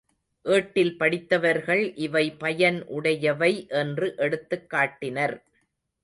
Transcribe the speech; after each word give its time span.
ஏட்டில் 0.45 0.97
படித்தவர்கள் 0.97 1.95
இவை 1.95 2.31
பயன் 2.31 2.85
உடையவை 2.87 3.67
என்று 3.69 4.13
எடுத்துக் 4.17 4.69
காட்டினர். 4.69 5.35